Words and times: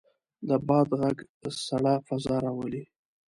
د 0.47 0.49
باد 0.67 0.87
غږ 0.99 1.17
سړه 1.65 1.93
فضا 2.07 2.35
راولي. 2.45 2.83